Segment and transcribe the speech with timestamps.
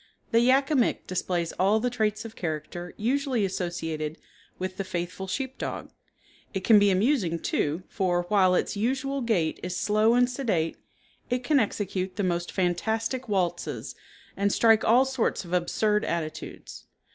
[0.31, 4.17] The Yak a Mik displays all the traits of character usually associated
[4.57, 5.91] with the faithful sheep dog.
[6.55, 10.77] It can be amusing, too, for, while its usual gait is slow and sedate,
[11.29, 13.93] it can execute the most fantastic waltzes
[14.35, 16.87] and strike all sorts of absurd attitudes.